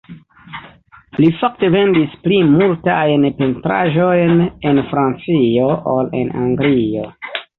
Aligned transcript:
Li 1.23 1.27
fakte 1.41 1.67
vendis 1.75 2.15
pli 2.23 2.39
multajn 2.53 3.27
pentraĵojn 3.41 4.41
en 4.71 4.83
Francio 4.93 5.69
ol 5.95 6.11
en 6.23 6.35
Anglio. 6.45 7.07